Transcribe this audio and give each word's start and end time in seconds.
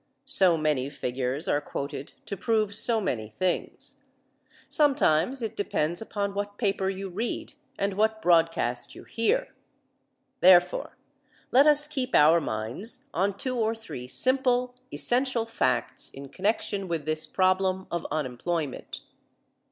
So 0.25 0.57
many 0.57 0.89
figures 0.89 1.47
are 1.47 1.61
quoted 1.61 2.13
to 2.25 2.35
prove 2.35 2.73
so 2.73 2.99
many 2.99 3.29
things. 3.29 4.05
Sometimes 4.67 5.43
it 5.43 5.55
depends 5.55 6.01
upon 6.01 6.33
what 6.33 6.57
paper 6.57 6.89
you 6.89 7.07
read 7.07 7.53
and 7.77 7.93
what 7.93 8.19
broadcast 8.19 8.95
you 8.95 9.03
hear. 9.03 9.53
Therefore, 10.39 10.97
let 11.51 11.67
us 11.67 11.87
keep 11.87 12.15
our 12.15 12.41
minds 12.41 13.05
on 13.13 13.37
two 13.37 13.55
or 13.55 13.75
three 13.75 14.07
simple, 14.07 14.73
essential 14.91 15.45
facts 15.45 16.09
in 16.09 16.29
connection 16.29 16.87
with 16.87 17.05
this 17.05 17.27
problem 17.27 17.85
of 17.91 18.07
unemployment. 18.09 19.01